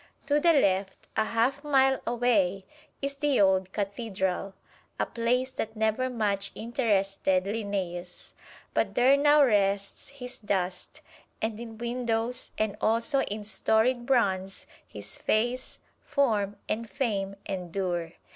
[0.25, 2.65] To the left, a half mile away,
[3.03, 4.55] is the old cathedral
[4.99, 8.33] a place that never much interested Linnæus.
[8.73, 11.03] But there now rests his dust,
[11.39, 18.13] and in windows and also in storied bronze his face, form and fame endure.